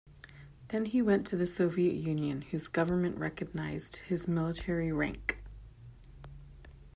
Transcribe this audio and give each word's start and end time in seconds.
Then 0.69 0.85
he 0.85 0.99
went 0.99 1.27
to 1.27 1.37
the 1.37 1.45
Soviet 1.45 1.93
Union, 1.93 2.41
whose 2.49 2.67
government 2.67 3.19
recognized 3.19 3.97
his 3.97 4.27
military 4.27 4.91
rank. 4.91 5.37